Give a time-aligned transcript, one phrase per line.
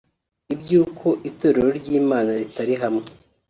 [0.53, 3.05] iby’uko Itorero ry’Imana ritari hamwe